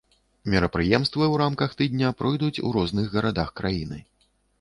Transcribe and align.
Мерапрыемствы 0.51 1.23
ў 1.25 1.35
рамках 1.41 1.75
тыдня 1.81 2.09
пройдуць 2.21 2.61
у 2.71 2.71
розных 2.79 3.13
гарадах 3.17 3.53
краіны. 3.61 4.01